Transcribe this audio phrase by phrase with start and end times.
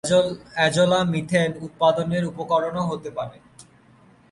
[0.55, 3.37] Azolla methane উৎপাদনের উপকরণও হতে পারে।